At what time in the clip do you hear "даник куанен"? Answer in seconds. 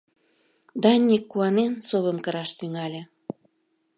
0.83-1.73